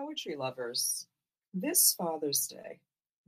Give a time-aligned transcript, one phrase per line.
[0.00, 1.06] poetry lovers.
[1.52, 2.80] This Father's Day,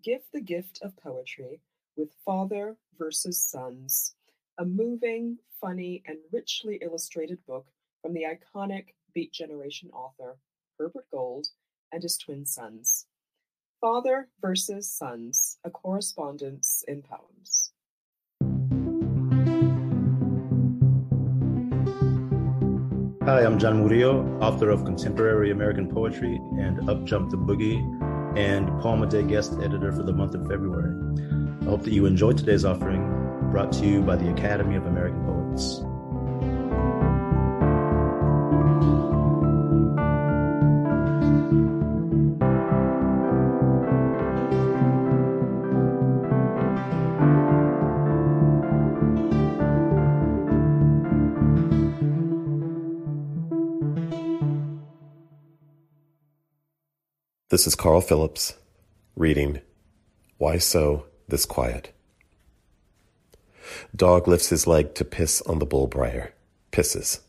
[0.02, 1.60] give the gift of poetry
[1.98, 4.14] with Father versus Sons,
[4.56, 7.66] a moving, funny, and richly illustrated book
[8.00, 10.38] from the iconic Beat Generation author
[10.78, 11.48] Herbert Gold
[11.92, 13.04] and his twin sons.
[13.78, 17.61] Father versus Sons, a correspondence in poems.
[23.24, 27.78] Hi, I'm John Murillo, author of Kontemporary Amerikan Poetry and Up Jump the Boogie,
[28.36, 30.92] and Poem a Day guest editor for the month of February.
[31.60, 33.00] I hope that you enjoyed today's offering,
[33.52, 35.84] brought to you by the Academy of American Poets.
[57.52, 58.54] This is Carl Phillips
[59.14, 59.60] reading
[60.38, 61.92] Why So This Quiet.
[63.94, 66.30] Dog lifts his leg to piss on the bullbriar,
[66.72, 67.20] pisses.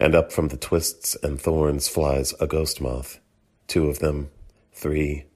[0.00, 3.20] And up from the twists and thorns flies a ghost moth,
[3.66, 4.30] two of them,
[4.72, 5.26] three,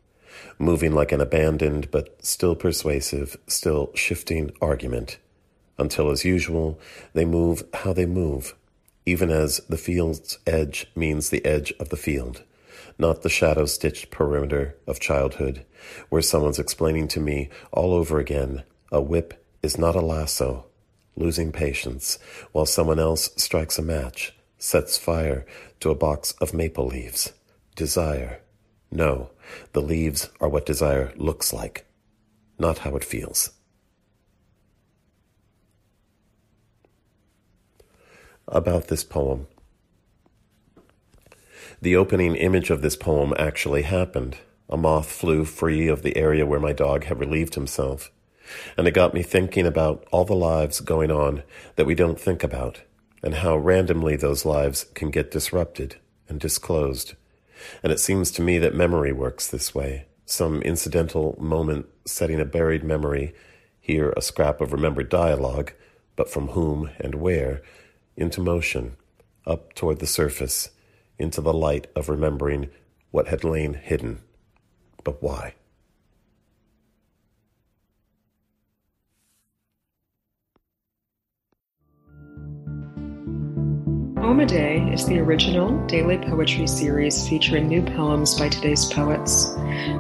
[0.59, 5.19] moving like an abandoned but still persuasive, still shifting argument,
[5.77, 6.81] until as usual
[7.13, 8.55] they move how they move,
[9.05, 12.43] even as the field's edge means the edge of the field
[12.99, 15.65] not the shadow stitched perimeter of childhood,
[16.09, 20.67] where someone's explaining to me all over again a whip is not a lasso,
[21.17, 22.19] losing patience,
[22.53, 25.47] while someone else strikes a match, sets fire
[25.81, 27.33] to a box of maple leaves.
[27.75, 28.41] Desire.
[28.91, 29.31] No,
[29.73, 31.87] the leaves are what desire looks like,
[32.59, 33.51] not how it feels.
[38.47, 39.47] About this poem.
[41.83, 44.39] The opening image of this poem actually happened.
[44.71, 48.13] A moth flew free of the area where my dog had relieved himself.
[48.77, 51.43] And it got me thinking about all the lives going on
[51.75, 52.83] that we don't think about,
[53.21, 55.97] and how randomly those lives can get disrupted
[56.29, 57.15] and disclosed.
[57.83, 62.45] And it seems to me that memory works this way some incidental moment setting a
[62.45, 63.35] buried memory,
[63.81, 65.73] here a scrap of remembered dialogue,
[66.15, 67.61] but from whom and where,
[68.17, 68.97] into motion,
[69.45, 70.71] up toward the surface
[71.19, 72.71] into the light of remembering
[73.11, 74.23] what had lain hidden.
[75.05, 75.55] But why?
[84.17, 89.53] Poem a Day is the original daily poetry series featuring new poems by today's poets.